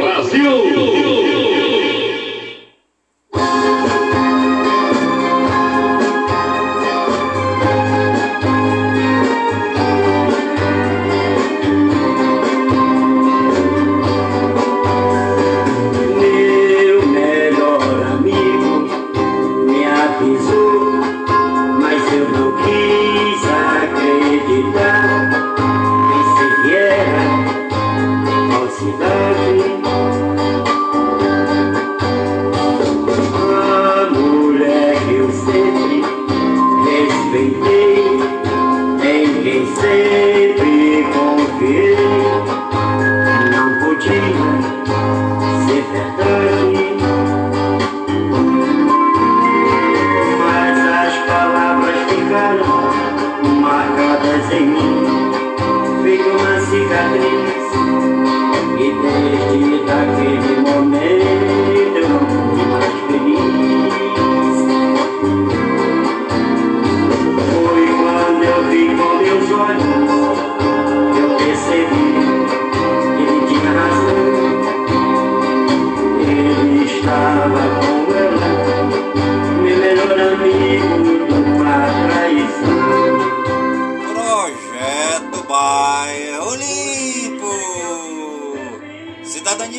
[0.00, 1.29] Brasil.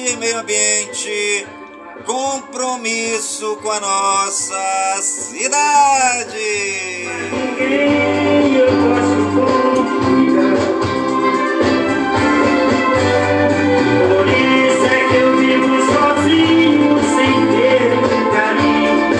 [0.07, 1.45] e meio ambiente,
[2.05, 6.33] compromisso com a nossa cidade.
[14.09, 19.13] Por isso é que eu vivo sozinho, sem ter um caminho.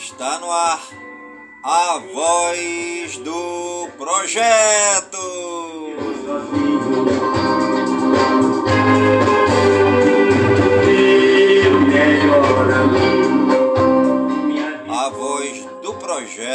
[0.00, 0.82] Está no ar
[1.62, 4.97] a voz do projeto.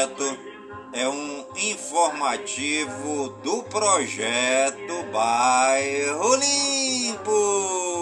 [0.03, 0.37] projeto
[0.91, 7.92] é um informativo do projeto Bairro Limpo.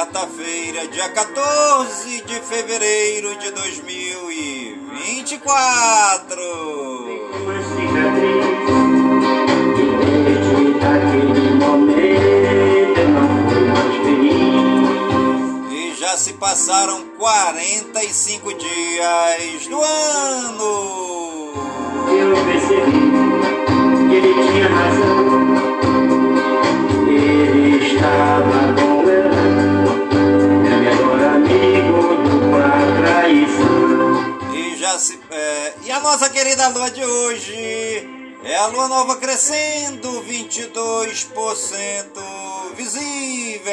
[0.00, 6.40] quarta-feira, dia 14 de fevereiro de 2024.
[14.02, 21.52] e vinte e já se passaram 45 dias do ano.
[22.08, 23.12] Eu percebi
[24.08, 25.26] que ele tinha razão.
[27.06, 28.39] Ele está.
[34.80, 35.20] já se.
[35.30, 38.08] É, e a nossa querida lua de hoje
[38.42, 42.06] é a lua nova crescendo 22%
[42.74, 43.70] visível.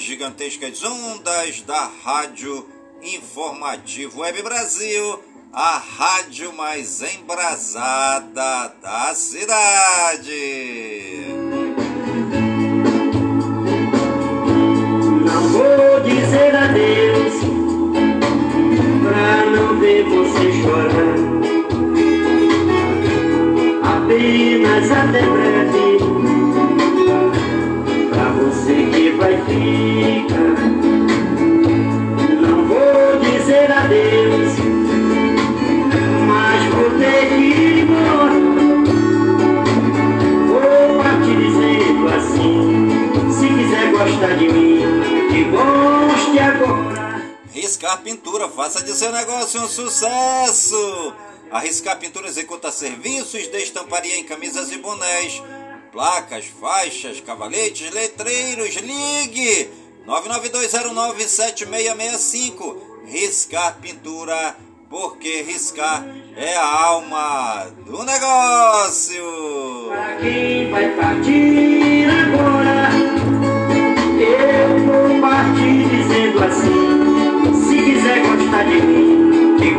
[0.00, 2.68] Gigantescas ondas da Rádio
[3.02, 5.22] Informativo Web Brasil,
[5.52, 10.30] a rádio mais embrasada da cidade.
[15.24, 17.34] Não vou dizer adeus
[19.02, 21.61] pra não ver você chorar.
[24.12, 25.96] Apenas até breve
[28.10, 30.52] pra você que vai ficar.
[32.42, 34.52] Não vou dizer adeus,
[36.28, 38.38] mas vou ter que ir embora.
[40.46, 42.90] Vou partir dizendo assim:
[43.32, 44.82] se quiser gostar de mim,
[45.30, 47.22] que goste agora.
[47.50, 51.14] Riscar Pintura, faça de seu negócio um sucesso!
[51.52, 55.42] A Riscar Pintura executa serviços de estamparia em camisas e bonés
[55.92, 59.68] placas, faixas, cavaletes, letreiros, ligue
[60.06, 64.56] 992097665 Riscar Pintura,
[64.88, 69.22] porque riscar é a alma do negócio.
[69.90, 72.88] Para quem vai partir agora,
[74.18, 77.02] eu vou partir dizendo assim:
[77.68, 79.74] se quiser gostar de mim, que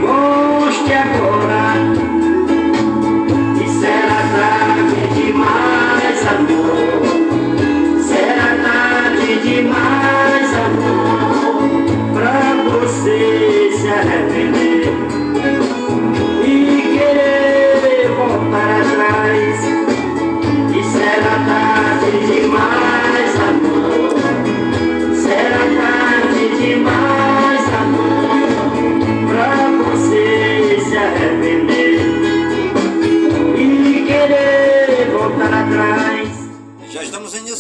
[20.94, 24.14] será tarde demais, amor.
[25.16, 25.62] Será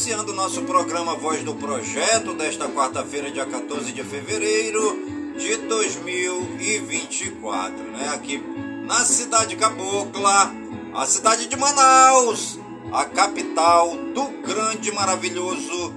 [0.03, 7.83] iniciando o nosso programa Voz do Projeto desta quarta-feira, dia 14 de fevereiro de 2024,
[7.83, 8.11] né?
[8.13, 8.43] Aqui
[8.85, 10.51] na cidade cabocla,
[10.93, 12.59] a cidade de Manaus,
[12.91, 15.93] a capital do grande maravilhoso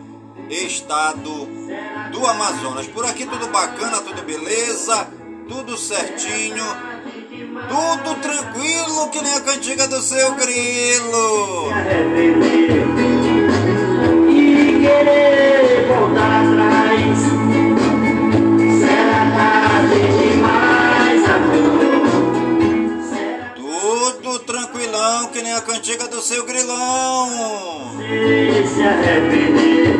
[0.48, 1.48] estado
[2.12, 2.86] do Amazonas.
[2.86, 5.08] Por aqui tudo bacana, tudo beleza,
[5.48, 6.64] tudo certinho,
[7.68, 11.70] tudo tranquilo que nem a cantiga do seu grilo.
[25.96, 27.30] Que nem a cantiga do seu grilão.
[28.66, 29.96] se arrepender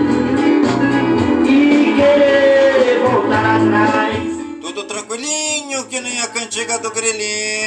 [1.48, 4.22] e querer voltar atrás.
[4.60, 7.65] Tudo tranquilinho que nem a cantiga do grilinho.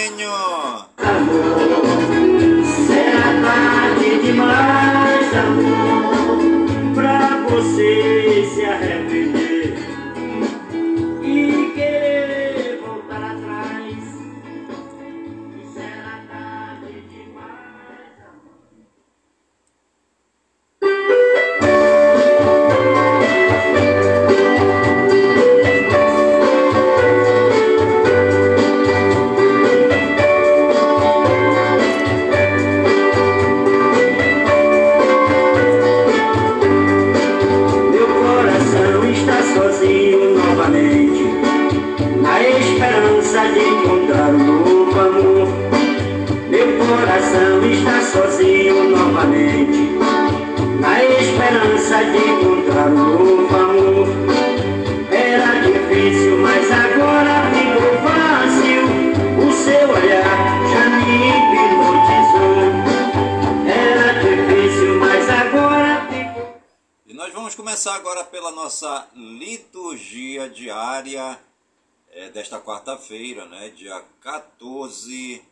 [74.57, 75.43] 14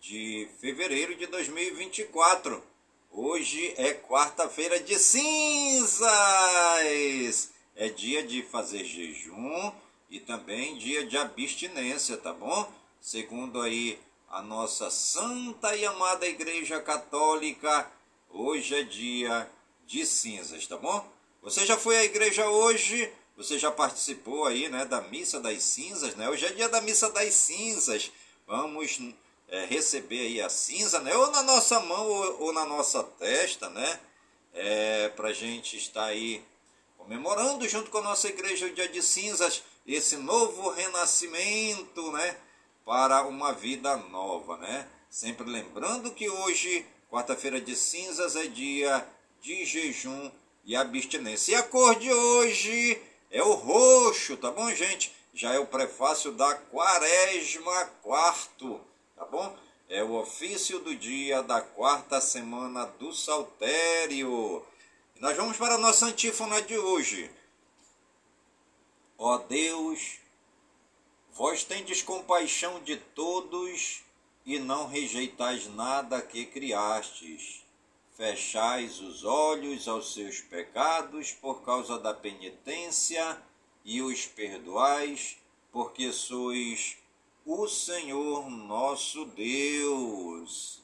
[0.00, 2.62] de fevereiro de 2024.
[3.10, 6.10] Hoje é quarta-feira de cinzas.
[7.74, 9.72] É dia de fazer jejum
[10.10, 12.70] e também dia de abstinência, tá bom?
[13.00, 13.98] Segundo aí
[14.28, 17.90] a nossa santa e amada Igreja Católica,
[18.30, 19.50] hoje é dia
[19.86, 21.08] de cinzas, tá bom?
[21.42, 23.10] Você já foi à igreja hoje?
[23.36, 26.28] Você já participou aí, né, da missa das cinzas, né?
[26.28, 28.10] Hoje é dia da missa das cinzas.
[28.46, 29.00] Vamos
[29.48, 31.14] é, receber aí a cinza, né?
[31.16, 34.00] Ou na nossa mão ou, ou na nossa testa, né?
[34.54, 36.44] É, para gente estar aí
[36.96, 42.36] comemorando junto com a nossa igreja o dia de cinzas, esse novo renascimento, né?
[42.84, 44.88] Para uma vida nova, né?
[45.10, 49.06] Sempre lembrando que hoje, quarta-feira de cinzas, é dia
[49.40, 50.30] de jejum
[50.64, 51.52] e abstinência.
[51.52, 55.12] E a cor de hoje é o roxo, tá bom, gente?
[55.36, 58.80] Já é o prefácio da quaresma quarto,
[59.14, 59.54] tá bom?
[59.86, 64.64] É o ofício do dia da quarta semana do Saltério.
[65.14, 67.30] E nós vamos para a nossa antífona de hoje.
[69.18, 70.20] Ó Deus,
[71.34, 74.00] vós tendes compaixão de todos
[74.46, 77.62] e não rejeitais nada que criastes.
[78.16, 83.38] Fechais os olhos aos seus pecados por causa da penitência
[83.86, 85.38] e os perdoais,
[85.70, 86.98] porque sois
[87.44, 90.82] o Senhor nosso Deus.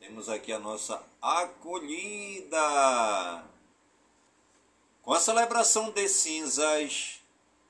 [0.00, 2.58] Temos aqui a nossa acolhida.
[5.02, 7.20] Com a celebração de cinzas,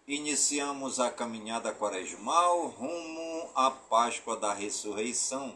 [0.09, 5.55] iniciamos a caminhada quaresmal rumo à Páscoa da Ressurreição.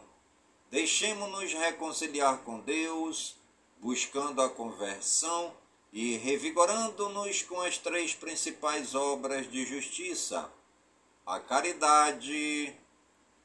[0.71, 3.35] Deixemos-nos reconciliar com Deus,
[3.81, 5.55] buscando a conversão
[5.93, 10.49] e revigorando-nos com as três principais obras de justiça:
[11.27, 12.73] a caridade,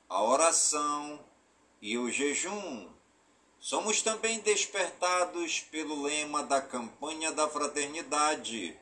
[0.09, 1.19] a oração
[1.81, 2.91] e o jejum.
[3.59, 8.77] Somos também despertados pelo lema da campanha da fraternidade.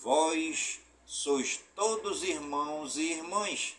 [0.00, 3.76] Vós sois todos irmãos e irmãs,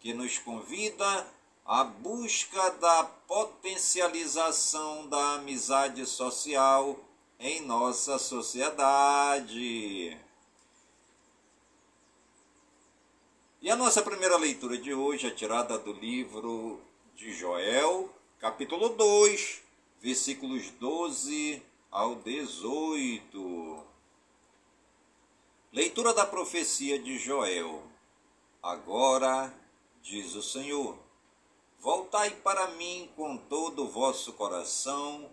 [0.00, 1.26] que nos convida
[1.66, 6.98] à busca da potencialização da amizade social
[7.38, 10.16] em nossa sociedade.
[13.60, 16.80] E a nossa primeira leitura de hoje é tirada do livro
[17.14, 19.62] de Joel, capítulo 2,
[20.00, 23.82] versículos 12 ao 18.
[25.72, 27.82] Leitura da profecia de Joel.
[28.62, 29.52] Agora,
[30.02, 30.98] diz o Senhor,
[31.78, 35.30] voltai para mim com todo o vosso coração,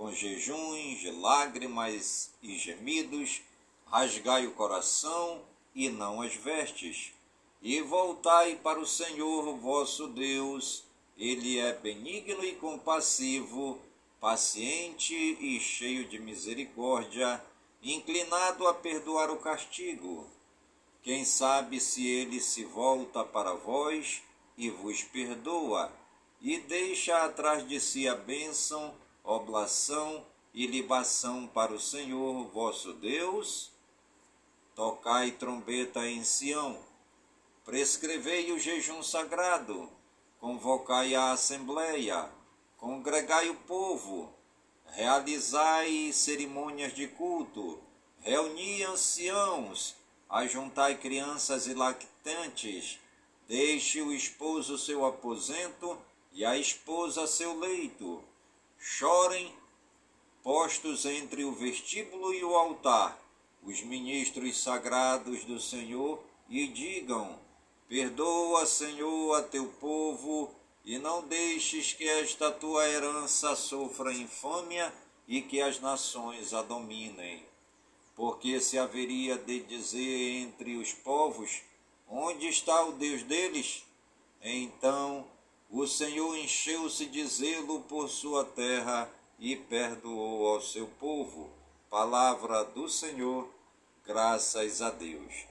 [0.00, 3.42] com jejuns, lágrimas e gemidos,
[3.84, 5.42] rasgai o coração
[5.74, 7.12] e não as vestes
[7.60, 10.84] e voltai para o Senhor vosso Deus,
[11.18, 13.78] ele é benigno e compassivo,
[14.18, 17.44] paciente e cheio de misericórdia,
[17.82, 20.26] inclinado a perdoar o castigo.
[21.02, 24.22] Quem sabe se ele se volta para vós
[24.56, 25.92] e vos perdoa,
[26.40, 33.70] e deixa atrás de si a bênção, oblação e libação para o Senhor vosso Deus?
[34.74, 36.78] Tocai trombeta em Sião.
[37.64, 39.88] Prescrevei o jejum sagrado,
[40.40, 42.30] convocai a assembleia,
[42.78, 44.32] congregai o povo,
[44.86, 47.78] realizai cerimônias de culto,
[48.20, 49.94] reuni anciãos,
[50.28, 52.98] ajuntai crianças e lactantes,
[53.46, 55.98] deixe o esposo seu aposento
[56.32, 58.24] e a esposa seu leito.
[58.82, 59.54] Chorem,
[60.42, 63.20] postos entre o vestíbulo e o altar,
[63.62, 66.18] os ministros sagrados do Senhor,
[66.48, 67.38] e digam:
[67.86, 70.50] Perdoa, Senhor, a teu povo,
[70.82, 74.90] e não deixes que esta tua herança sofra infâmia
[75.28, 77.44] e que as nações a dominem.
[78.16, 81.60] Porque se haveria de dizer entre os povos:
[82.08, 83.84] Onde está o Deus deles?
[84.42, 85.26] Então
[85.70, 89.08] o Senhor encheu-se de zelo por sua terra
[89.38, 91.48] e perdoou ao seu povo.
[91.88, 93.48] Palavra do Senhor,
[94.04, 95.46] graças a Deus.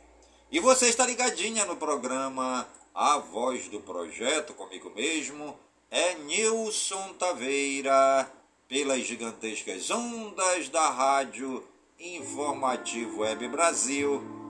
[0.51, 5.57] E você está ligadinha no programa A Voz do Projeto, comigo mesmo,
[5.89, 8.29] é Nilson Taveira,
[8.67, 11.65] pelas gigantescas ondas da Rádio
[11.99, 14.38] Informativo Web Brasil,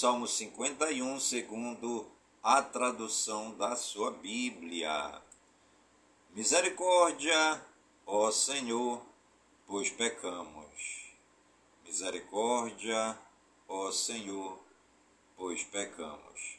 [0.00, 2.10] Salmo 51, segundo
[2.42, 5.20] a tradução da sua Bíblia.
[6.30, 7.62] Misericórdia,
[8.06, 9.02] ó Senhor,
[9.66, 11.12] pois pecamos.
[11.84, 13.18] Misericórdia,
[13.68, 14.58] ó Senhor,
[15.36, 16.56] pois pecamos.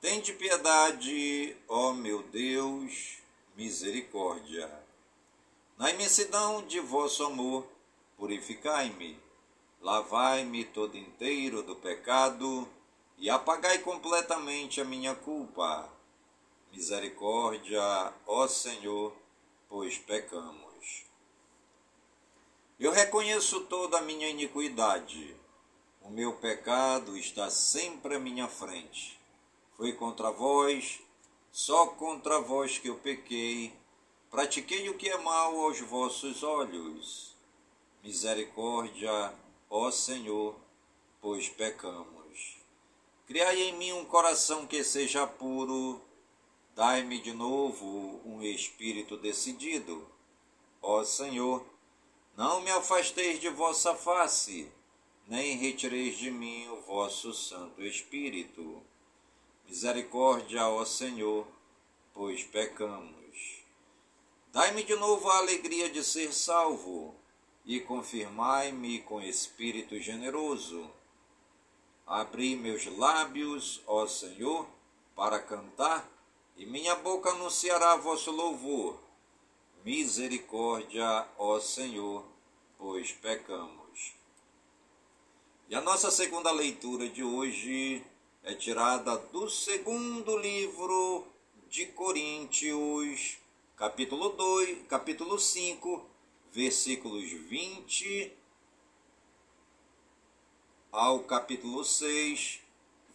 [0.00, 3.18] Tende piedade, ó meu Deus,
[3.56, 4.70] misericórdia.
[5.76, 7.66] Na imensidão de vosso amor,
[8.16, 9.18] purificai-me,
[9.88, 12.68] lavai-me todo inteiro do pecado
[13.16, 15.88] e apagai completamente a minha culpa.
[16.70, 19.16] Misericórdia, ó Senhor,
[19.66, 21.06] pois pecamos.
[22.78, 25.34] Eu reconheço toda a minha iniquidade.
[26.02, 29.18] O meu pecado está sempre à minha frente.
[29.74, 31.00] Foi contra vós,
[31.50, 33.72] só contra vós que eu pequei.
[34.30, 37.28] Pratiquei o que é mal aos vossos olhos
[38.02, 39.34] Misericórdia,
[39.68, 40.56] ó Senhor,
[41.20, 42.56] pois pecamos.
[43.26, 46.00] Criai em mim um coração que seja puro,
[46.74, 50.06] dai-me de novo um espírito decidido.
[50.80, 51.64] Ó Senhor,
[52.38, 54.70] Não me afasteis de vossa face,
[55.26, 58.80] nem retireis de mim o vosso Santo Espírito.
[59.66, 61.44] Misericórdia, ó Senhor,
[62.14, 63.64] pois pecamos.
[64.52, 67.16] Dai-me de novo a alegria de ser salvo,
[67.68, 70.90] e confirmai-me com espírito generoso.
[72.06, 74.66] Abri meus lábios, ó Senhor,
[75.14, 76.10] para cantar,
[76.56, 78.98] e minha boca anunciará vosso louvor.
[79.84, 82.24] Misericórdia, ó Senhor,
[82.78, 84.14] pois pecamos.
[85.68, 88.02] E a nossa segunda leitura de hoje
[88.44, 91.26] é tirada do segundo livro
[91.68, 93.36] de Coríntios,
[93.76, 96.16] capítulo 2, capítulo 5,
[96.52, 98.32] versículos 20
[100.90, 102.60] ao capítulo 6,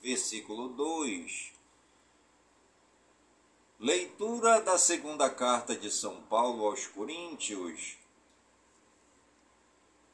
[0.02, 1.52] versículo 2.
[3.80, 7.98] Leitura da segunda carta de São Paulo aos Coríntios.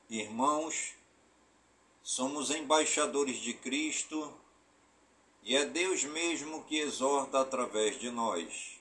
[0.09, 0.95] Irmãos,
[2.01, 4.33] somos embaixadores de Cristo
[5.43, 8.79] e é Deus mesmo que exorta através de nós.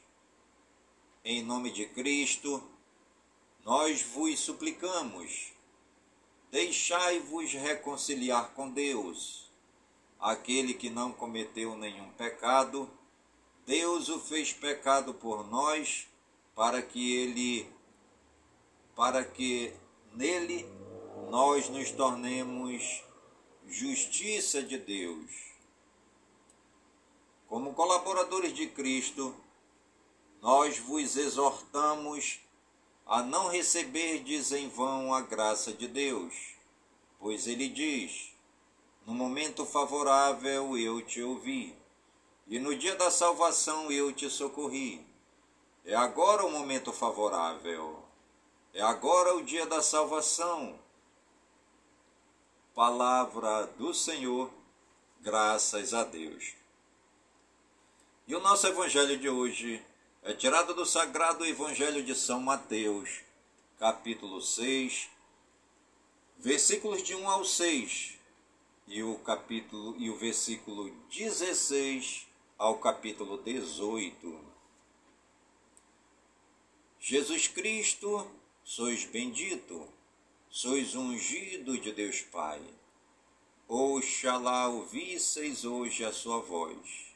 [1.24, 2.62] Em nome de Cristo,
[3.68, 5.52] nós vos suplicamos,
[6.50, 9.52] deixai-vos reconciliar com Deus.
[10.18, 12.90] Aquele que não cometeu nenhum pecado,
[13.66, 16.08] Deus o fez pecado por nós,
[16.54, 17.70] para que ele
[18.96, 19.74] para que
[20.14, 20.66] nele
[21.28, 23.04] nós nos tornemos
[23.66, 25.30] justiça de Deus.
[27.46, 29.36] Como colaboradores de Cristo,
[30.40, 32.47] nós vos exortamos
[33.08, 36.34] a não receberdes em vão a graça de Deus,
[37.18, 38.34] pois ele diz:
[39.06, 41.74] No momento favorável eu te ouvi
[42.48, 45.06] e no dia da salvação eu te socorri.
[45.84, 48.02] É agora o momento favorável.
[48.72, 50.78] É agora o dia da salvação.
[52.74, 54.50] Palavra do Senhor,
[55.20, 56.54] graças a Deus.
[58.26, 59.84] E o nosso evangelho de hoje
[60.28, 63.20] é tirado do Sagrado Evangelho de São Mateus,
[63.78, 65.08] capítulo 6,
[66.38, 68.18] versículos de 1 ao 6,
[68.88, 72.26] e o capítulo e o versículo 16
[72.58, 74.38] ao capítulo 18.
[77.00, 78.30] Jesus Cristo,
[78.62, 79.88] sois bendito,
[80.50, 82.60] sois ungido de Deus Pai.
[83.66, 87.07] Oxalá ouvisseis hoje a sua voz.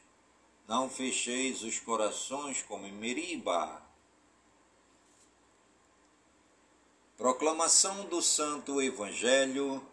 [0.67, 3.81] Não fecheis os corações como em Meriba.
[7.17, 9.85] Proclamação do Santo Evangelho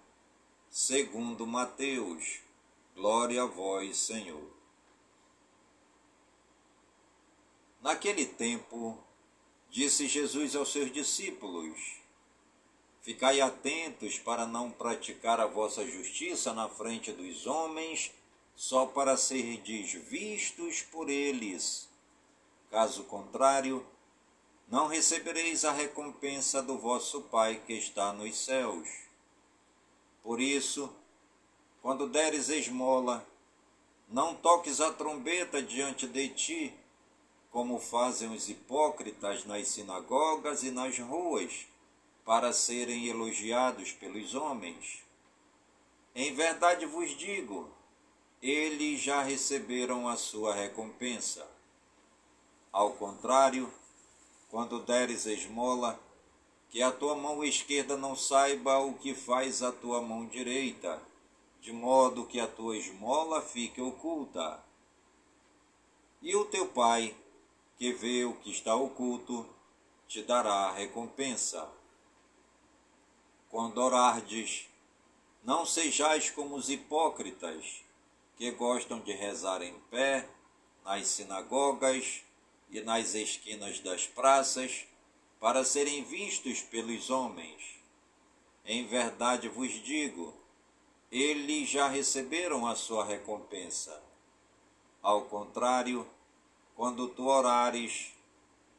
[0.70, 2.40] segundo Mateus.
[2.94, 4.48] Glória a vós, Senhor.
[7.82, 8.98] Naquele tempo,
[9.68, 11.96] disse Jesus aos seus discípulos:
[13.02, 18.12] Ficai atentos para não praticar a vossa justiça na frente dos homens,
[18.60, 21.88] só para serdes vistos por eles.
[22.70, 23.86] Caso contrário,
[24.68, 28.86] não recebereis a recompensa do vosso Pai que está nos céus.
[30.22, 30.94] Por isso,
[31.80, 33.26] quando deres esmola,
[34.10, 36.74] não toques a trombeta diante de ti,
[37.50, 41.66] como fazem os hipócritas nas sinagogas e nas ruas,
[42.26, 45.02] para serem elogiados pelos homens.
[46.14, 47.79] Em verdade vos digo,
[48.42, 51.46] eles já receberam a sua recompensa.
[52.72, 53.70] Ao contrário,
[54.48, 56.00] quando deres esmola,
[56.70, 61.02] que a tua mão esquerda não saiba o que faz a tua mão direita,
[61.60, 64.62] de modo que a tua esmola fique oculta.
[66.22, 67.14] E o teu pai,
[67.76, 69.46] que vê o que está oculto,
[70.06, 71.68] te dará a recompensa.
[73.50, 74.68] Quando orardes,
[75.42, 77.82] não sejais como os hipócritas,
[78.40, 80.26] que gostam de rezar em pé,
[80.82, 82.22] nas sinagogas
[82.70, 84.86] e nas esquinas das praças,
[85.38, 87.62] para serem vistos pelos homens.
[88.64, 90.32] Em verdade vos digo,
[91.12, 94.02] eles já receberam a sua recompensa.
[95.02, 96.08] Ao contrário,
[96.74, 98.10] quando tu orares,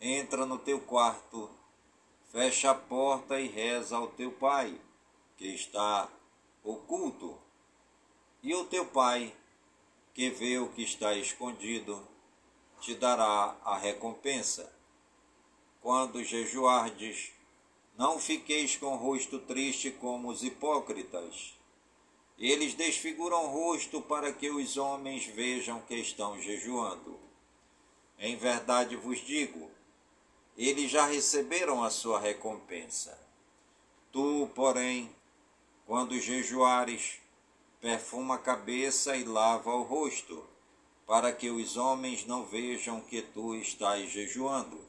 [0.02, 1.48] entra no teu quarto,
[2.32, 4.76] fecha a porta e reza ao teu pai,
[5.38, 6.10] que está
[6.64, 7.38] oculto,
[8.42, 9.32] e o teu pai,
[10.14, 12.08] que vê o que está escondido,
[12.80, 14.72] te dará a recompensa.
[15.82, 17.32] Quando jejuardes,
[17.98, 21.54] não fiqueis com o rosto triste como os hipócritas.
[22.38, 27.20] Eles desfiguram o rosto para que os homens vejam que estão jejuando.
[28.18, 29.70] Em verdade vos digo,
[30.58, 33.18] eles já receberam a sua recompensa.
[34.12, 35.16] Tu, porém,
[35.86, 37.21] quando jejuares,
[37.82, 40.46] perfuma a cabeça e lava o rosto,
[41.08, 44.80] para que os homens não vejam que tu estás jejuando,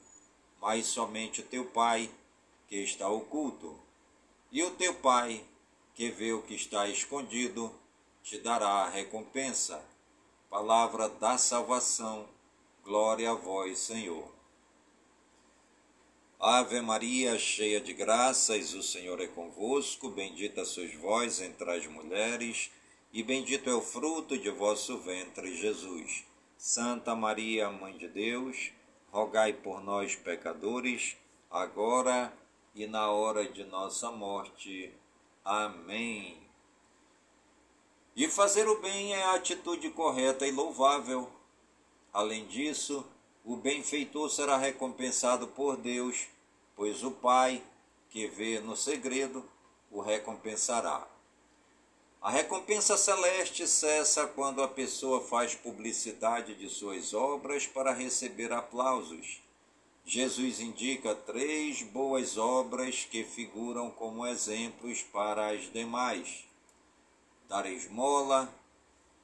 [0.60, 2.10] mas somente teu Pai,
[2.68, 3.76] que está oculto.
[4.52, 5.42] E o teu Pai,
[5.94, 7.74] que vê o que está escondido,
[8.22, 9.82] te dará a recompensa.
[10.48, 12.28] Palavra da salvação.
[12.84, 14.30] Glória a vós, Senhor.
[16.38, 20.10] Ave Maria, cheia de graças, o Senhor é convosco.
[20.10, 22.70] Bendita sois vós entre as mulheres,
[23.12, 26.24] e bendito é o fruto de vosso ventre, Jesus.
[26.56, 28.72] Santa Maria, Mãe de Deus,
[29.10, 31.16] rogai por nós, pecadores,
[31.50, 32.32] agora
[32.74, 34.90] e na hora de nossa morte.
[35.44, 36.38] Amém.
[38.16, 41.30] E fazer o bem é a atitude correta e louvável.
[42.12, 43.06] Além disso,
[43.44, 46.28] o benfeitor será recompensado por Deus,
[46.74, 47.62] pois o Pai,
[48.08, 49.44] que vê no segredo,
[49.90, 51.11] o recompensará.
[52.22, 59.42] A recompensa celeste cessa quando a pessoa faz publicidade de suas obras para receber aplausos.
[60.04, 66.44] Jesus indica três boas obras que figuram como exemplos para as demais:
[67.48, 68.54] dar esmola,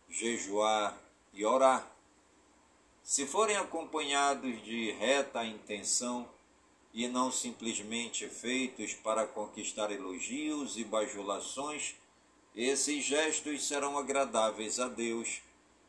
[0.08, 0.98] jejuar
[1.32, 1.88] e orar.
[3.04, 6.28] Se forem acompanhados de reta intenção
[6.92, 11.94] e não simplesmente feitos para conquistar elogios e bajulações,
[12.64, 15.40] esses gestos serão agradáveis a Deus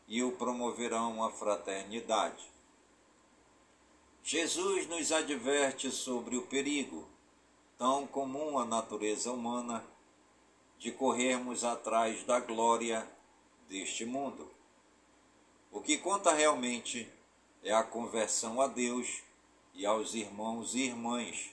[0.08, 2.48] e o promoverão à fraternidade.
[4.24, 7.08] Jesus nos adverte sobre o perigo,
[7.76, 9.84] tão comum à natureza humana,
[10.78, 13.10] de corrermos atrás da glória
[13.68, 14.48] deste mundo.
[15.72, 17.12] O que conta realmente
[17.64, 19.24] é a conversão a Deus
[19.74, 21.50] e aos irmãos e irmãs.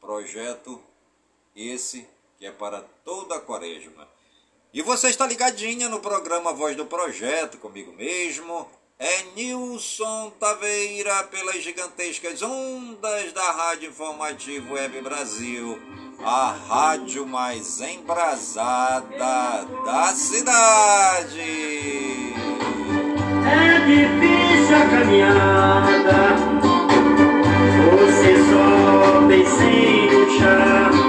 [0.00, 0.82] Projeto
[1.54, 4.08] esse que é para toda a quaresma.
[4.74, 8.66] E você está ligadinha no programa Voz do Projeto, comigo mesmo.
[8.98, 15.78] É Nilson Taveira pelas gigantescas ondas da Rádio Informativo Web Brasil,
[16.24, 21.40] a rádio mais embrasada da cidade.
[23.44, 26.36] É difícil a caminhada,
[27.90, 30.92] você sobe sem luxar.
[30.92, 31.01] Sendo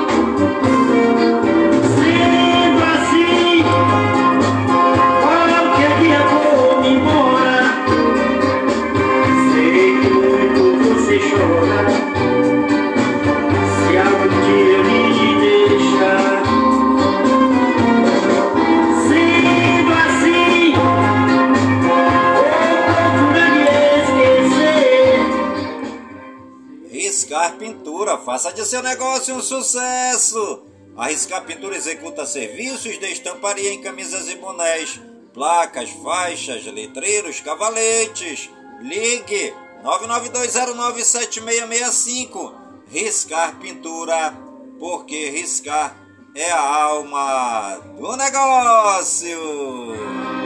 [28.34, 30.64] faça de seu negócio um sucesso.
[30.98, 35.00] A Riscar Pintura executa serviços de estamparia em camisas e bonés,
[35.32, 38.50] placas, faixas, letreiros, cavaletes.
[38.82, 42.56] Ligue 992097665.
[42.88, 44.36] Riscar Pintura,
[44.80, 45.96] porque riscar
[46.34, 50.43] é a alma do negócio.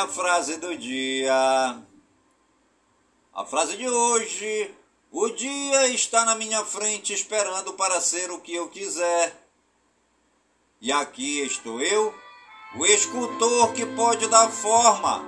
[0.00, 1.78] A frase do dia?
[3.34, 4.74] A frase de hoje:
[5.10, 9.36] O dia está na minha frente esperando para ser o que eu quiser.
[10.80, 12.14] E aqui estou eu,
[12.76, 15.22] o escultor que pode dar forma.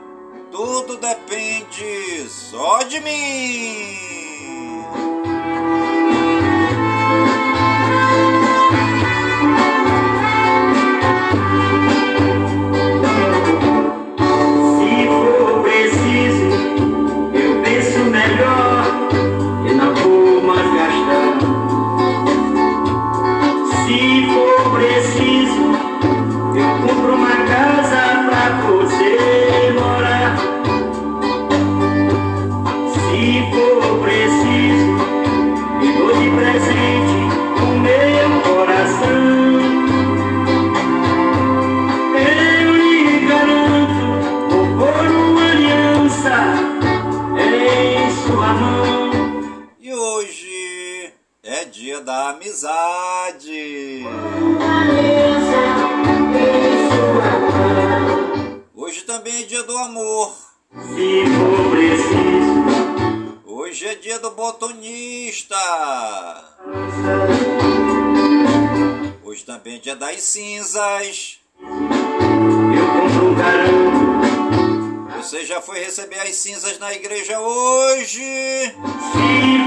[0.50, 4.31] Tudo depende só de mim.
[70.74, 70.80] Eu
[72.86, 73.34] compro um
[75.18, 78.22] Você já foi receber as cinzas na igreja hoje?
[78.22, 78.70] se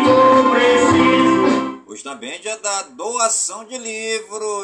[0.03, 4.54] for preciso, Hoje também é dia da doação de livros.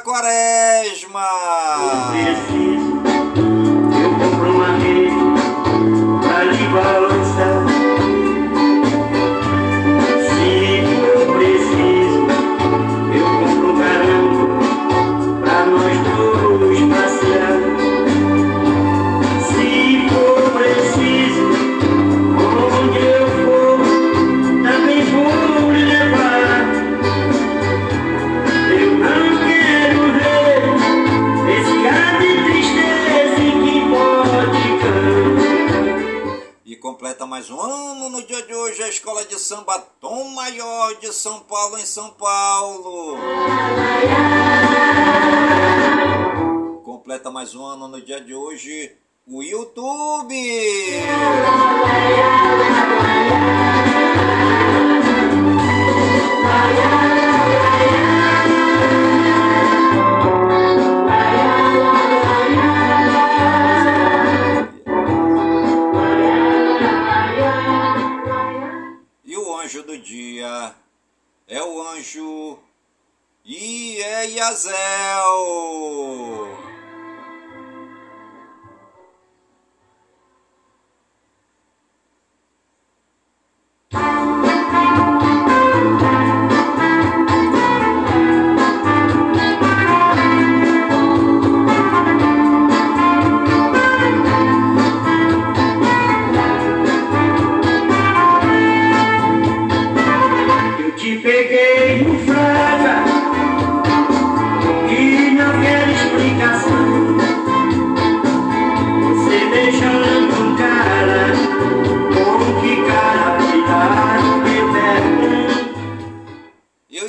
[0.00, 1.28] Quaresma.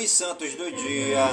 [0.02, 1.28] E os santos do dia,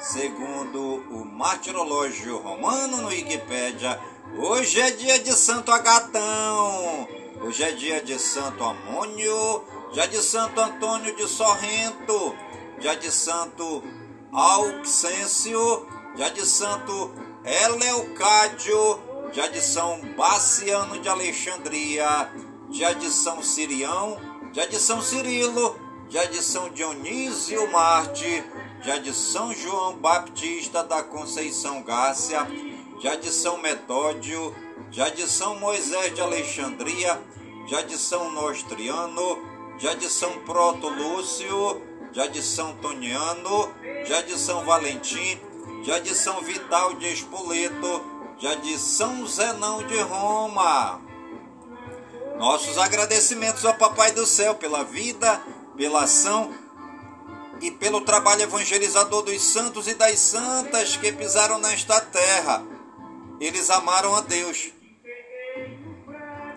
[0.00, 4.00] segundo o martirológio romano no Wikipédia,
[4.36, 7.06] hoje é dia de Santo Agatão,
[7.40, 12.34] hoje é dia de Santo Amônio, dia de Santo Antônio de Sorrento,
[12.80, 13.84] dia de Santo
[14.32, 17.12] Auxêncio, dia de Santo
[17.44, 18.98] Eleucádio,
[19.32, 22.28] dia de São Baciano de Alexandria,
[22.70, 24.18] dia de São Sirião,
[24.52, 28.44] dia de São Cirilo, dia de São Dionísio Marte,
[28.82, 32.44] dia de São João Baptista da Conceição Gácia,
[32.98, 34.52] dia de São Metódio,
[34.90, 37.16] dia de São Moisés de Alexandria,
[37.68, 39.38] dia de São Nostriano,
[39.78, 43.72] dia de São Proto Lúcio, dia de São Toniano,
[44.04, 45.38] dia de São Valentim,
[45.84, 48.02] dia de São Vital de Espoleto,
[48.36, 51.00] dia de São Zenão de Roma.
[52.36, 55.40] Nossos agradecimentos ao Papai do Céu pela vida,
[55.80, 56.52] pela ação
[57.62, 62.62] e pelo trabalho evangelizador dos santos e das santas que pisaram nesta terra.
[63.40, 64.70] Eles amaram a Deus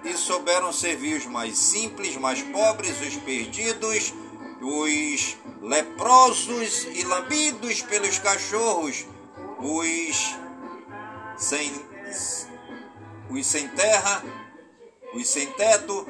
[0.03, 4.13] e souberam servir os mais simples, mais pobres, os perdidos,
[4.61, 9.05] os leprosos e lambidos pelos cachorros,
[9.57, 10.35] os
[11.37, 11.71] sem,
[13.29, 14.21] os sem terra,
[15.13, 16.05] os sem teto,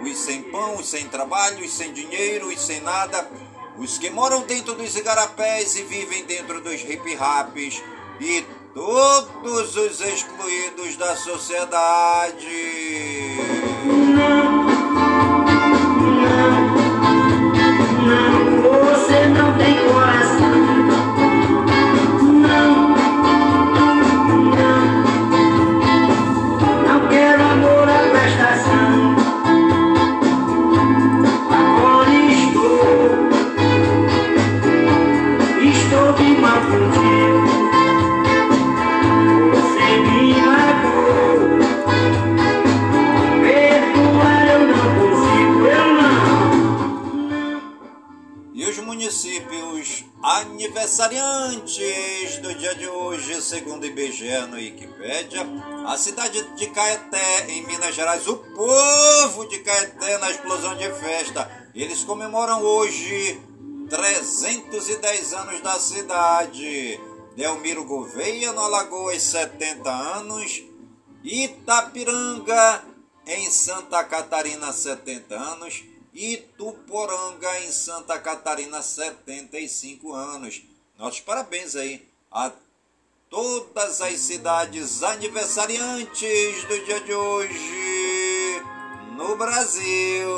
[0.00, 3.28] os sem pão, os sem trabalho, os sem dinheiro, os sem nada,
[3.78, 7.82] os que moram dentro dos igarapés e vivem dentro dos hip-raps
[8.20, 12.46] e todos os excluídos da sociedade.
[51.00, 55.46] Aniversariantes do dia de hoje, segundo IBGE no Wikipédia,
[55.86, 61.70] a cidade de Caeté, em Minas Gerais, o povo de Caeté na explosão de festa.
[61.74, 63.40] Eles comemoram hoje
[63.88, 67.00] 310 anos da cidade.
[67.34, 70.62] Delmiro Gouveia, no Alagoas, 70 anos.
[71.24, 72.84] Itapiranga,
[73.26, 75.82] em Santa Catarina, 70 anos.
[76.12, 80.62] Ituporanga, em Santa Catarina, 75 anos.
[81.00, 82.52] Nossos parabéns aí a
[83.30, 88.62] todas as cidades aniversariantes do dia de hoje
[89.16, 90.28] no Brasil.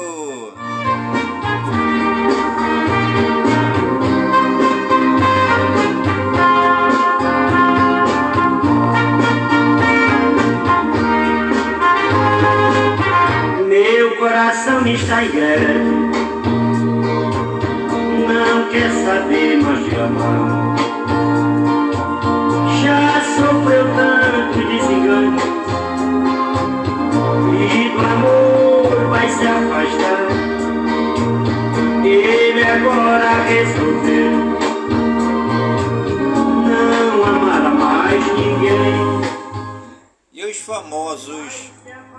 [14.21, 16.13] coração está inquieto
[18.29, 19.62] Não quer saber
[22.83, 25.39] Já sofreu tanto desengano.
[27.55, 30.27] E do amor vai se afastar
[32.05, 34.33] Ele agora resolveu
[36.67, 39.23] Não amar mais ninguém.
[40.33, 41.72] E os famosos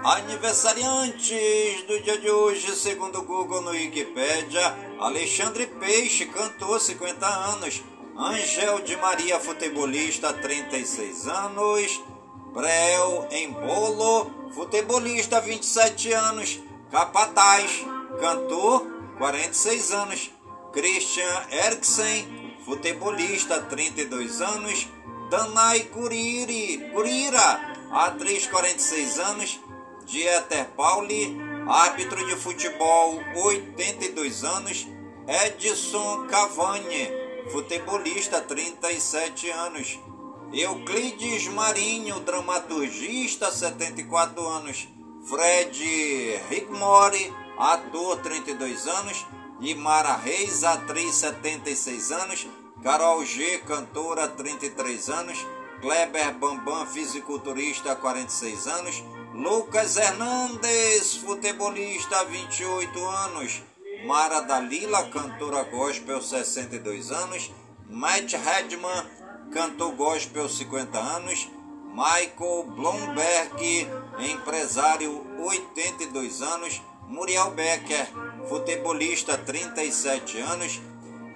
[0.03, 7.81] Aniversariantes do dia de hoje, segundo o Google no Wikipedia, Alexandre Peixe, cantor, 50 anos.
[8.17, 12.01] Angel de Maria, futebolista, 36 anos.
[12.53, 16.59] Brel Embolo, futebolista, 27 anos.
[16.91, 17.85] Capataz,
[18.19, 18.85] cantor,
[19.17, 20.31] 46 anos.
[20.73, 24.85] Christian Eriksen, futebolista, 32 anos.
[25.29, 29.62] Danai Curira, atriz, 46 anos.
[30.05, 31.37] Dieter Pauli,
[31.67, 34.87] árbitro de futebol, 82 anos.
[35.27, 37.09] Edson Cavani,
[37.51, 39.99] futebolista, 37 anos.
[40.51, 44.87] Euclides Marinho, dramaturgista, 74 anos.
[45.25, 45.71] Fred
[46.49, 49.25] Rickmore, ator, 32 anos.
[49.61, 52.47] E Mara Reis, atriz, 76 anos.
[52.83, 55.47] Carol G, cantora, 33 anos.
[55.79, 59.03] Kleber Bambam, fisiculturista, 46 anos.
[59.33, 63.63] Lucas Hernandes, futebolista, 28 anos.
[64.05, 67.51] Mara Dalila, cantora gospel, 62 anos.
[67.89, 69.09] Matt Redman,
[69.51, 71.49] cantor gospel, 50 anos.
[71.95, 76.79] Michael Blomberg, empresário, 82 anos.
[77.07, 78.07] Muriel Becker,
[78.47, 80.79] futebolista, 37 anos.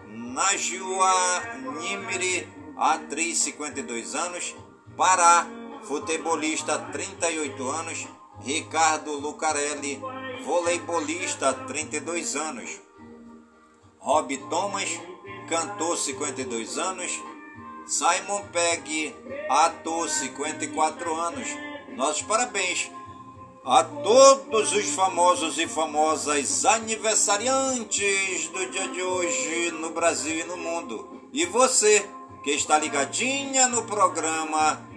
[0.07, 1.41] Najua
[1.79, 4.55] Nimiri, atriz, 52 anos.
[4.95, 5.47] Pará,
[5.87, 8.07] futebolista 38 anos,
[8.41, 10.01] Ricardo Lucarelli,
[10.43, 12.81] voleibolista 32 anos,
[13.97, 14.89] Rob Thomas,
[15.47, 17.11] cantor 52 anos,
[17.85, 19.15] Simon Pegg,
[19.49, 21.47] ator 54 anos.
[21.95, 22.91] Nossos parabéns
[23.65, 30.57] a todos os famosos e famosas aniversariantes do dia de hoje no Brasil e no
[30.57, 31.21] mundo.
[31.31, 32.07] E você
[32.43, 34.85] que está ligadinha no programa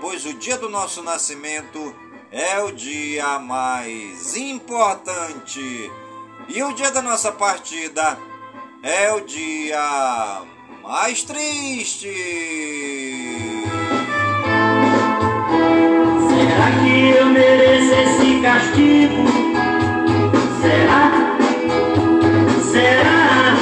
[0.00, 1.94] pois o dia do nosso nascimento
[2.30, 5.90] é o dia mais importante
[6.48, 8.18] e o dia da nossa partida
[8.82, 10.42] é o dia
[10.82, 12.08] mais triste.
[16.28, 19.24] Será que eu mereço esse castigo?
[20.62, 21.10] Será?
[22.70, 23.56] Será?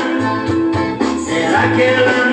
[1.25, 2.26] Será que ela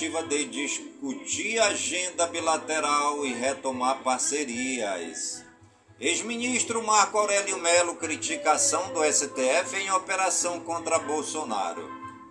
[0.00, 5.44] expectativa de discutir agenda bilateral e retomar parcerias.
[6.00, 11.86] Ex-ministro Marco Aurélio Melo critica ação do STF em operação contra Bolsonaro.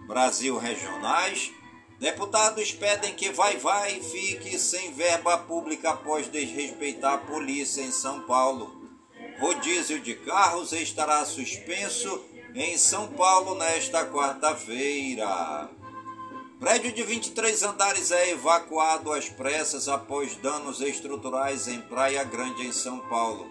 [0.07, 1.51] Brasil regionais.
[1.99, 8.21] Deputados pedem que Vai Vai fique sem verba pública após desrespeitar a polícia em São
[8.21, 8.89] Paulo.
[9.39, 15.69] Rodízio de carros estará suspenso em São Paulo nesta quarta-feira.
[16.59, 22.73] Prédio de 23 andares é evacuado às pressas após danos estruturais em Praia Grande, em
[22.73, 23.49] São Paulo.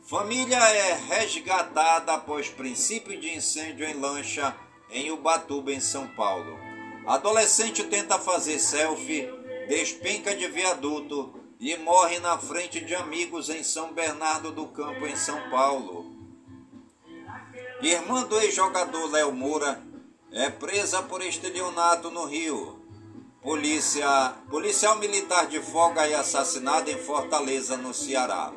[0.00, 4.56] Família é resgatada após princípio de incêndio em lancha
[4.90, 6.58] em Ubatuba, em São Paulo.
[7.06, 9.28] Adolescente tenta fazer selfie,
[9.68, 15.16] despenca de viaduto e morre na frente de amigos em São Bernardo do Campo, em
[15.16, 16.16] São Paulo.
[17.82, 19.91] Irmã do ex-jogador Léo Moura
[20.32, 22.80] é presa por estelionato no Rio.
[23.42, 28.52] Polícia, policial militar de folga é assassinado em Fortaleza, no Ceará.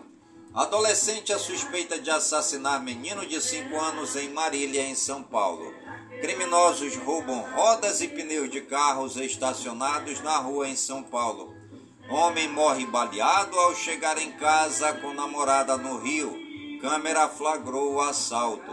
[0.54, 5.74] Adolescente é suspeita de assassinar menino de 5 anos em Marília, em São Paulo.
[6.22, 11.54] Criminosos roubam rodas e pneus de carros estacionados na rua em São Paulo.
[12.10, 16.40] Homem morre baleado ao chegar em casa com namorada no Rio.
[16.80, 18.72] Câmera flagrou o assalto.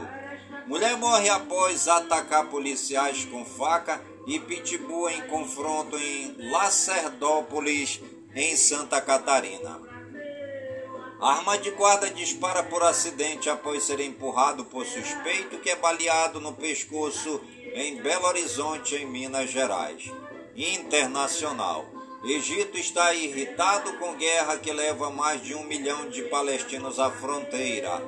[0.66, 8.00] Mulher morre após atacar policiais com faca e pitbull em confronto em Lacerdópolis,
[8.34, 9.80] em Santa Catarina.
[11.20, 16.52] Arma de guarda dispara por acidente após ser empurrado por suspeito que é baleado no
[16.52, 17.40] pescoço
[17.74, 20.10] em Belo Horizonte, em Minas Gerais.
[20.56, 21.86] Internacional.
[22.24, 28.00] Egito está irritado com guerra que leva mais de um milhão de palestinos à fronteira.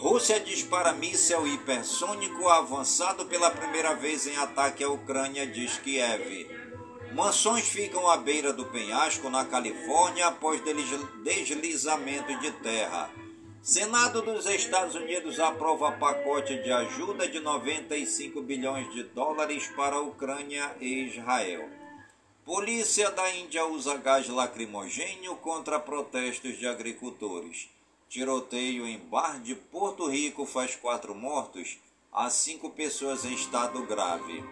[0.00, 6.48] Rússia dispara míssel hipersônico avançado pela primeira vez em ataque à Ucrânia, diz Kiev.
[7.12, 10.62] Mansões ficam à beira do penhasco na Califórnia após
[11.22, 13.10] deslizamento de terra.
[13.60, 20.00] Senado dos Estados Unidos aprova pacote de ajuda de 95 bilhões de dólares para a
[20.00, 21.68] Ucrânia e Israel.
[22.42, 27.68] Polícia da Índia usa gás lacrimogênio contra protestos de agricultores.
[28.10, 31.78] Tiroteio em bar de Porto Rico faz quatro mortos,
[32.12, 34.42] há cinco pessoas em estado grave.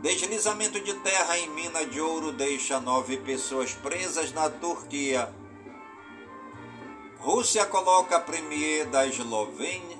[0.00, 5.30] Deslizamento de terra em mina de ouro deixa nove pessoas presas na Turquia.
[7.18, 9.02] Rússia coloca premier da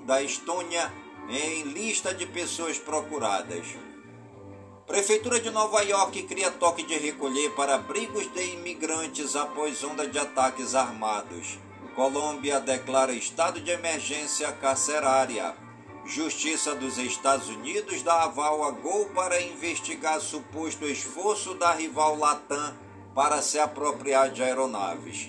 [0.07, 0.90] da Estônia
[1.28, 3.66] em lista de pessoas procuradas.
[4.86, 10.18] Prefeitura de Nova York cria toque de recolher para abrigos de imigrantes após onda de
[10.18, 11.59] ataques armados.
[11.95, 15.55] Colômbia declara estado de emergência carcerária.
[16.05, 22.76] Justiça dos Estados Unidos dá aval a Gol para investigar suposto esforço da rival Latam
[23.14, 25.28] para se apropriar de aeronaves.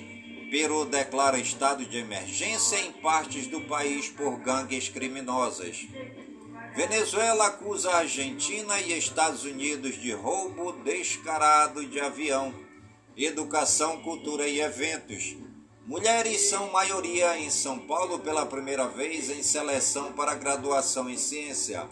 [0.50, 5.86] Peru declara estado de emergência em partes do país por gangues criminosas.
[6.76, 12.54] Venezuela acusa Argentina e Estados Unidos de roubo descarado de avião.
[13.16, 15.45] Educação, cultura e eventos.
[15.86, 21.88] Mulheres são maioria em São Paulo pela primeira vez em seleção para graduação em ciência.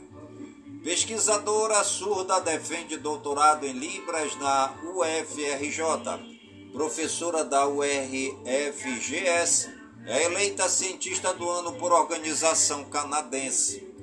[0.83, 6.71] Pesquisadora surda defende doutorado em Libras na UFRJ.
[6.71, 9.69] Professora da URFGS
[10.07, 13.93] é eleita cientista do ano por organização canadense.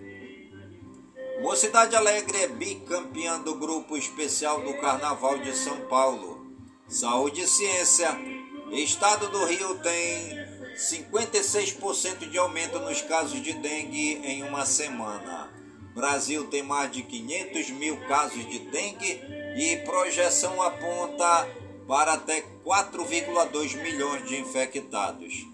[1.42, 6.46] Mocidade Alegre é bicampeã do grupo especial do Carnaval de São Paulo.
[6.86, 8.39] Saúde e Ciência.
[8.72, 10.38] Estado do Rio tem
[10.76, 15.50] 56% de aumento nos casos de dengue em uma semana.
[15.94, 19.20] Brasil tem mais de 500 mil casos de dengue
[19.56, 21.48] e projeção aponta
[21.88, 25.46] para até 4,2 milhões de infectados.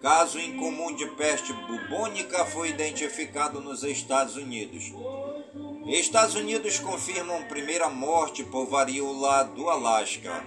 [0.00, 4.92] Caso incomum de peste bubônica foi identificado nos Estados Unidos.
[5.86, 10.42] Estados Unidos confirmam primeira morte por varíola do Alasca.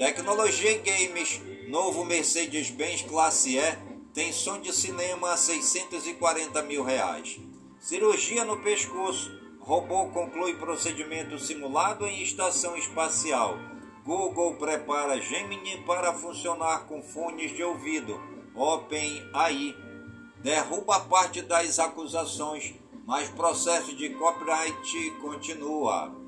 [0.00, 1.42] Tecnologia e games.
[1.68, 3.78] Novo Mercedes-Benz Classe E
[4.14, 7.38] tem som de cinema a 640 mil reais.
[7.78, 9.30] Cirurgia no pescoço.
[9.60, 13.58] Robô conclui procedimento simulado em estação espacial.
[14.02, 18.18] Google prepara Gemini para funcionar com fones de ouvido.
[18.54, 19.76] OpenAI
[20.42, 22.72] derruba parte das acusações,
[23.04, 26.19] mas processo de copyright continua.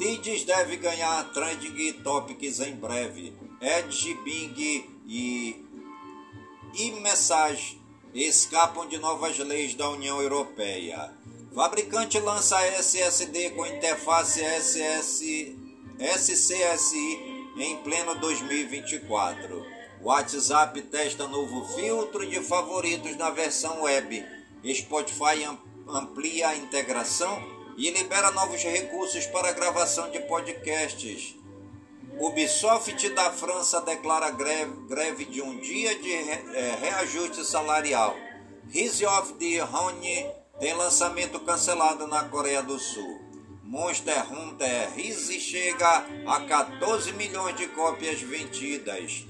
[0.00, 3.34] Dides deve ganhar Trending Topics em breve.
[3.60, 4.54] Edge, Bing
[5.06, 5.62] e
[6.74, 7.78] e-Message
[8.14, 11.12] escapam de novas leis da União Europeia.
[11.54, 15.54] Fabricante lança SSD com interface SS,
[15.98, 19.62] SCSI em pleno 2024.
[20.00, 24.24] WhatsApp testa novo filtro de favoritos na versão web.
[24.64, 25.44] Spotify
[25.86, 31.34] amplia a integração e libera novos recursos para gravação de podcasts.
[32.18, 38.14] Ubisoft da França declara greve, greve de um dia de re, é, reajuste salarial.
[38.68, 43.18] Rise of the Honey tem lançamento cancelado na Coreia do Sul.
[43.64, 49.24] Monster Hunter Rise chega a 14 milhões de cópias vendidas.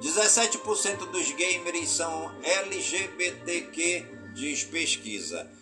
[0.00, 5.61] 17% dos gamers são LGBTQ, diz pesquisa.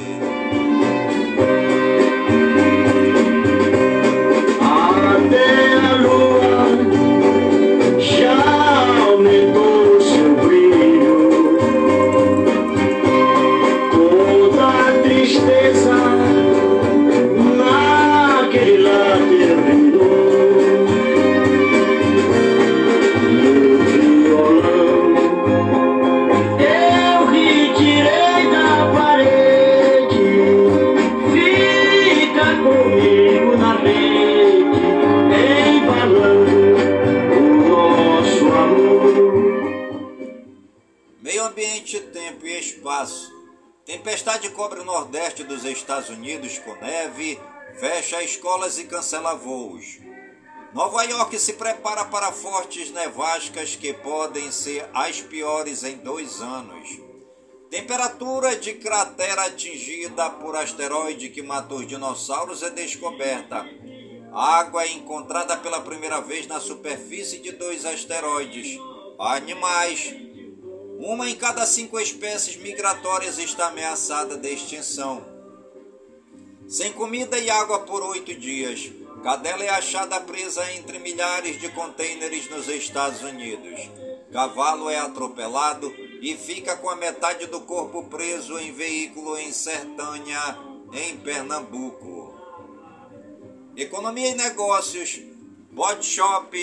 [48.91, 49.99] Cancela voos.
[50.73, 56.99] Nova York se prepara para fortes nevascas que podem ser as piores em dois anos.
[57.69, 63.65] Temperatura de cratera atingida por asteroide que matou os dinossauros é descoberta.
[64.33, 68.77] Água é encontrada pela primeira vez na superfície de dois asteroides.
[69.17, 70.13] Animais
[70.99, 75.30] uma em cada cinco espécies migratórias está ameaçada de extinção.
[76.71, 78.89] Sem comida e água por oito dias,
[79.21, 83.89] cadela é achada presa entre milhares de contêineres nos Estados Unidos.
[84.31, 90.39] Cavalo é atropelado e fica com a metade do corpo preso em veículo em Sertânia,
[90.93, 92.39] em Pernambuco.
[93.75, 95.19] Economia e negócios.
[95.71, 96.57] Bot Shop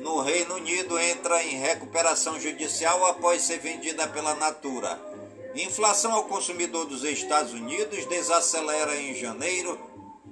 [0.00, 5.11] no Reino Unido entra em recuperação judicial após ser vendida pela Natura.
[5.54, 9.78] Inflação ao consumidor dos Estados Unidos desacelera em janeiro,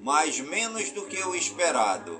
[0.00, 2.18] mas menos do que o esperado.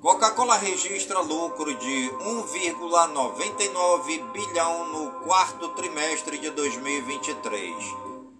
[0.00, 7.72] Coca-Cola registra lucro de 1,99 bilhão no quarto trimestre de 2023.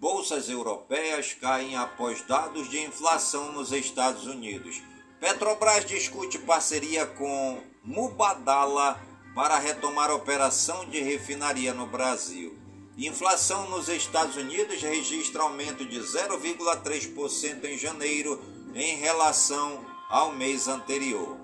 [0.01, 4.83] Bolsas europeias caem após dados de inflação nos Estados Unidos.
[5.21, 9.01] Petrobras discute parceria com Mubadala
[9.33, 12.64] para retomar operação de refinaria no Brasil.
[12.97, 18.41] Inflação nos Estados Unidos registra aumento de 0,3% em janeiro
[18.73, 21.37] em relação ao mês anterior.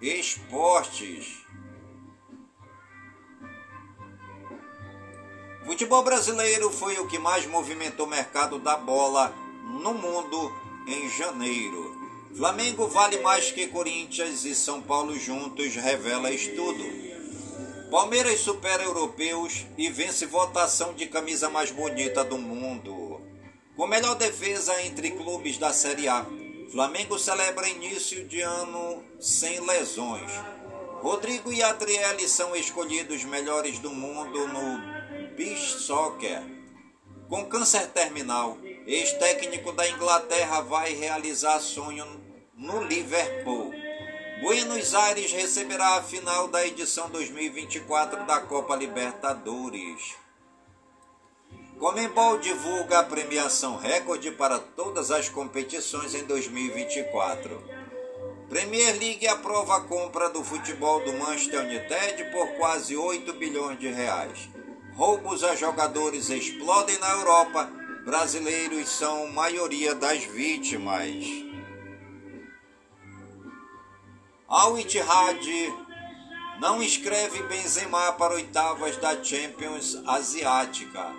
[0.00, 1.38] Esportes.
[5.66, 9.34] Futebol brasileiro foi o que mais movimentou o mercado da bola
[9.82, 10.52] no mundo
[10.86, 11.98] em janeiro.
[12.36, 17.07] Flamengo vale mais que Corinthians e São Paulo juntos, revela estudo.
[17.90, 23.22] Palmeiras supera europeus e vence votação de camisa mais bonita do mundo.
[23.74, 26.26] Com melhor defesa entre clubes da Série A,
[26.70, 30.30] Flamengo celebra início de ano sem lesões.
[31.00, 36.42] Rodrigo e Adriele são escolhidos melhores do mundo no Beach Soccer.
[37.26, 42.06] Com câncer terminal, ex-técnico da Inglaterra vai realizar sonho
[42.54, 43.87] no Liverpool.
[44.40, 50.14] Buenos Aires receberá a final da edição 2024 da Copa Libertadores.
[51.76, 57.60] Comembol divulga a premiação recorde para todas as competições em 2024.
[58.48, 63.88] Premier League aprova a compra do futebol do Manchester United por quase 8 bilhões de
[63.88, 64.48] reais.
[64.94, 67.72] Roubos a jogadores explodem na Europa.
[68.04, 71.47] Brasileiros são maioria das vítimas.
[74.48, 75.46] Al Ittihad
[76.58, 81.12] não inscreve Benzema para oitavas da Champions Asiática.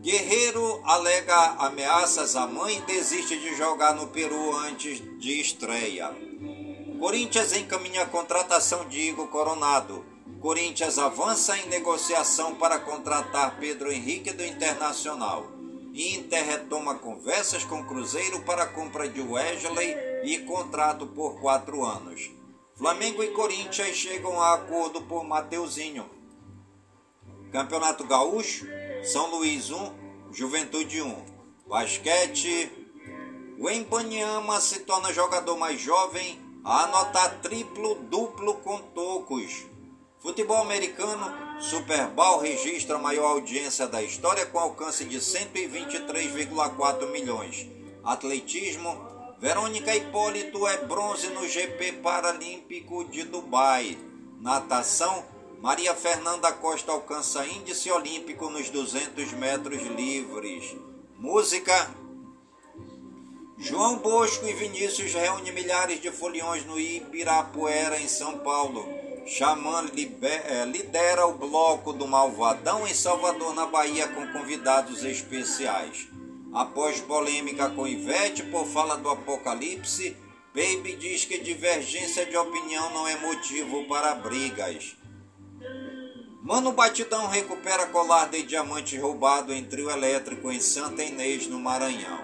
[0.00, 6.16] Guerreiro alega ameaças à mãe e desiste de jogar no Peru antes de estreia.
[6.98, 10.02] Corinthians encaminha a contratação de Igor Coronado.
[10.40, 15.46] Corinthians avança em negociação para contratar Pedro Henrique do Internacional.
[15.92, 22.30] Inter retoma conversas com Cruzeiro para a compra de Wesley e contrato por quatro anos.
[22.76, 26.08] Flamengo e Corinthians chegam a acordo por Mateuzinho.
[27.52, 28.66] Campeonato Gaúcho,
[29.02, 29.92] São Luís 1,
[30.32, 31.24] Juventude 1.
[31.66, 32.70] Basquete,
[33.58, 39.66] o Embanyama se torna jogador mais jovem a anotar triplo duplo com tocos.
[40.18, 47.66] Futebol americano, Super Bowl registra a maior audiência da história com alcance de 123,4 milhões.
[48.04, 48.96] Atletismo,
[49.40, 53.96] Verônica Hipólito é bronze no GP Paralímpico de Dubai.
[54.38, 55.24] Natação,
[55.62, 60.76] Maria Fernanda Costa alcança índice olímpico nos 200 metros livres.
[61.16, 61.90] Música,
[63.56, 68.86] João Bosco e Vinícius reúnem milhares de foliões no Ibirapuera, em São Paulo.
[69.26, 76.08] Xamã eh, lidera o bloco do Malvadão em Salvador, na Bahia, com convidados especiais.
[76.52, 80.16] Após polêmica com Ivete por fala do apocalipse,
[80.52, 84.96] Baby diz que divergência de opinião não é motivo para brigas.
[86.42, 92.18] Mano Batidão recupera colar de diamante roubado em trio elétrico em Santa Inês, no Maranhão.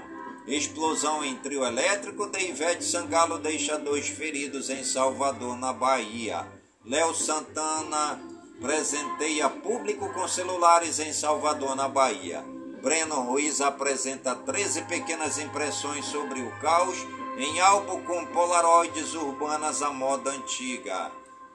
[0.49, 6.47] Explosão em trio elétrico de Ivete Sangalo deixa dois feridos em Salvador, na Bahia.
[6.85, 8.21] Léo Santana
[8.61, 12.56] presenteia público com celulares em Salvador, na Bahia.
[12.83, 16.97] Breno Ruiz apresenta 13 pequenas impressões sobre o caos
[17.39, 21.11] em álbum com polaroides urbanas à moda antiga.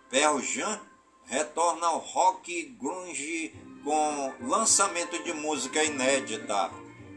[0.09, 0.79] Pearl Jam
[1.25, 3.53] retorna ao rock grunge
[3.83, 6.71] com lançamento de música inédita.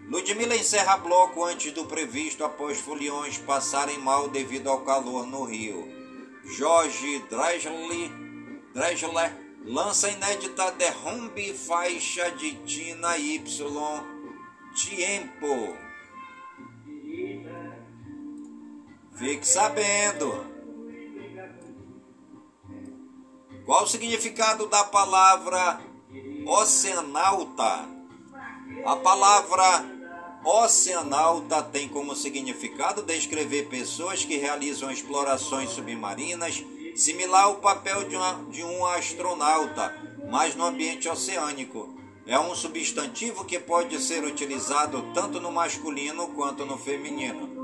[0.09, 5.89] Ludmilla encerra bloco antes do previsto após foliões passarem mal devido ao calor no Rio.
[6.45, 13.43] Jorge Drexler lança inédita Derrumbe faixa de Tina Y
[14.75, 15.77] Tiempo.
[19.17, 20.53] Fique sabendo.
[23.65, 25.81] Qual o significado da palavra
[26.47, 27.89] oceanauta?
[28.85, 29.95] A palavra
[30.45, 36.63] Oceanauta tem como significado descrever pessoas que realizam explorações submarinas,
[36.95, 39.95] similar ao papel de, uma, de um astronauta,
[40.31, 41.95] mas no ambiente oceânico.
[42.27, 47.63] É um substantivo que pode ser utilizado tanto no masculino quanto no feminino.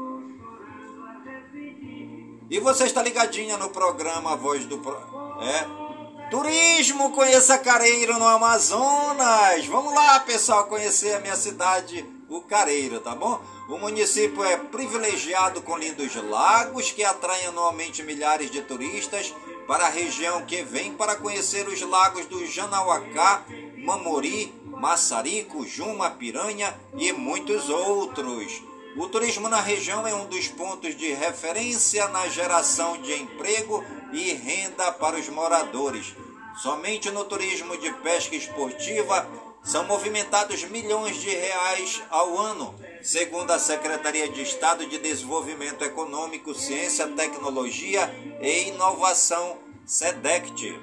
[2.50, 4.96] E você está ligadinha no programa Voz do Pro...
[5.40, 6.28] É.
[6.30, 9.64] Turismo, conheça Careiro no Amazonas.
[9.66, 13.42] Vamos lá, pessoal, conhecer a minha cidade o Careiro, tá bom?
[13.68, 19.34] O município é privilegiado com lindos lagos que atraem anualmente milhares de turistas
[19.66, 23.44] para a região que vem para conhecer os lagos do Janauacá,
[23.76, 28.62] Mamori, Massarico, Juma, Piranha e muitos outros.
[28.96, 34.32] O turismo na região é um dos pontos de referência na geração de emprego e
[34.32, 36.14] renda para os moradores.
[36.62, 39.28] Somente no turismo de pesca esportiva
[39.62, 46.54] são movimentados milhões de reais ao ano, segundo a Secretaria de Estado de Desenvolvimento Econômico,
[46.54, 48.08] Ciência, Tecnologia
[48.40, 50.78] e Inovação, SEDECT.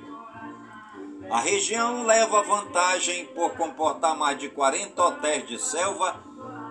[1.29, 6.23] A região leva vantagem por comportar mais de 40 hotéis de selva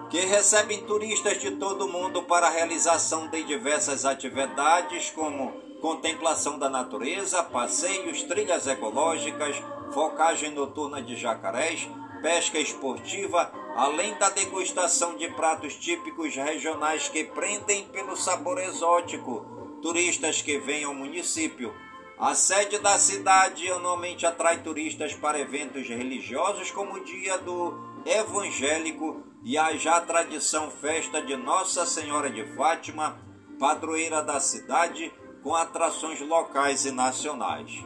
[0.08, 6.58] que recebem turistas de todo o mundo para a realização de diversas atividades como contemplação
[6.58, 9.56] da natureza, passeios, trilhas ecológicas,
[9.92, 11.88] focagem noturna de jacarés,
[12.22, 20.42] pesca esportiva, além da degustação de pratos típicos regionais que prendem pelo sabor exótico turistas
[20.42, 21.74] que vêm ao município.
[22.18, 29.22] A sede da cidade anualmente atrai turistas para eventos religiosos como o Dia do Evangélico
[29.44, 33.20] e a já tradição festa de Nossa Senhora de Fátima,
[33.58, 35.12] padroeira da cidade,
[35.42, 37.84] com atrações locais e nacionais.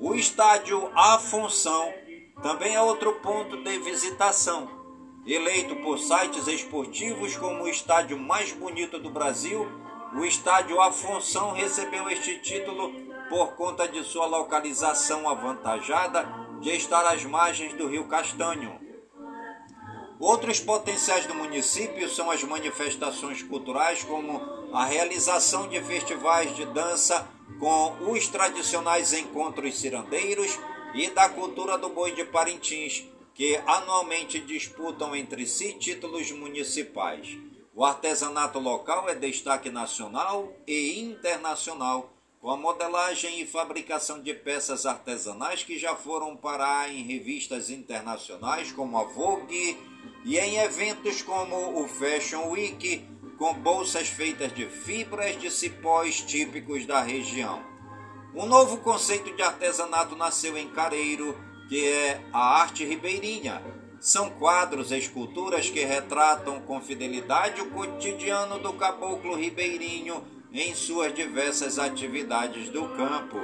[0.00, 1.70] O estádio Afonso
[2.40, 4.70] também é outro ponto de visitação.
[5.26, 9.66] Eleito por sites esportivos como o estádio mais bonito do Brasil,
[10.14, 12.92] o estádio Afonso recebeu este título
[13.28, 16.28] por conta de sua localização avantajada
[16.60, 18.78] de estar às margens do Rio Castanho.
[20.20, 24.40] Outros potenciais do município são as manifestações culturais, como
[24.72, 27.28] a realização de festivais de dança
[27.58, 30.58] com os tradicionais encontros cirandeiros
[30.94, 37.36] e da cultura do boi de Parintins, que anualmente disputam entre si títulos municipais.
[37.74, 44.86] O artesanato local é destaque nacional e internacional, com a modelagem e fabricação de peças
[44.86, 49.76] artesanais que já foram parar em revistas internacionais como a Vogue
[50.24, 53.04] e em eventos como o Fashion Week
[53.38, 57.62] com bolsas feitas de fibras de cipós típicos da região.
[58.34, 63.62] Um novo conceito de artesanato nasceu em Careiro, que é a arte ribeirinha.
[64.00, 70.22] São quadros e esculturas que retratam com fidelidade o cotidiano do caboclo ribeirinho
[70.52, 73.38] em suas diversas atividades do campo.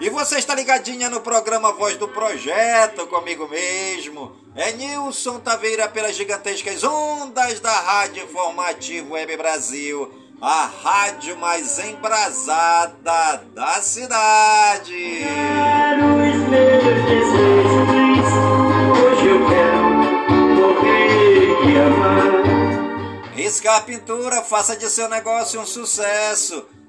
[0.00, 4.32] E você está ligadinha no programa Voz do Projeto, comigo mesmo.
[4.56, 13.44] É Nilson Taveira pelas gigantescas ondas da Rádio Informativo Web Brasil, a rádio mais embrasada
[13.54, 14.92] da cidade.
[14.92, 18.32] Quero os meus desejos,
[19.00, 19.84] hoje eu quero
[20.56, 23.32] morrer e amar.
[23.34, 26.66] Riscar Pintura, faça de seu negócio um sucesso.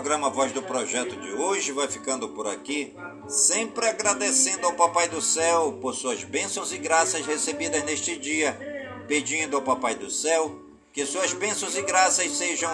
[0.00, 2.96] Programa Voz do Projeto de hoje vai ficando por aqui,
[3.28, 8.58] sempre agradecendo ao Papai do Céu por suas bênçãos e graças recebidas neste dia,
[9.06, 10.58] pedindo ao Papai do Céu
[10.90, 12.70] que suas bênçãos e graças sejam,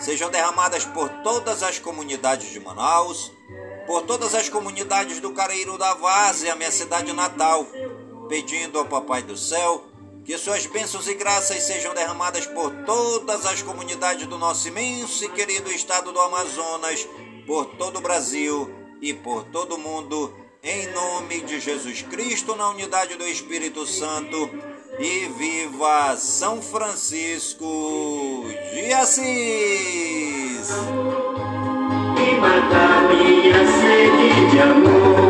[0.00, 3.32] sejam derramadas por todas as comunidades de Manaus,
[3.86, 7.66] por todas as comunidades do Careiro da Várzea, minha cidade natal,
[8.28, 9.86] pedindo ao Papai do Céu
[10.24, 15.28] que suas bênçãos e graças sejam derramadas por todas as comunidades do nosso imenso e
[15.30, 17.08] querido estado do Amazonas,
[17.46, 22.68] por todo o Brasil e por todo o mundo, em nome de Jesus Cristo, na
[22.68, 24.50] unidade do Espírito Santo.
[24.98, 28.44] E viva São Francisco
[28.74, 30.68] de Assis!
[32.18, 35.29] E minha sede de amor.